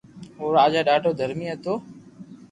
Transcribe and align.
او 0.39 0.45
راجا 0.55 0.81
ڌاڌو 0.87 1.11
درھمي 1.19 1.47
ھتو 1.51 1.73